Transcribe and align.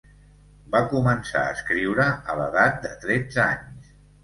Va 0.75 0.79
començar 0.93 1.43
a 1.43 1.51
escriure 1.57 2.07
a 2.35 2.39
l'edat 2.41 2.83
de 2.89 2.95
tretze 3.07 3.45
anys. 3.49 3.97